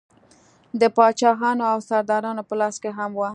د 0.81 0.83
پاچاهانو 0.95 1.63
او 1.73 1.79
سردارانو 1.89 2.43
په 2.49 2.55
لاس 2.59 2.75
کې 2.83 2.91
هم 2.97 3.11
وه. 3.19 3.29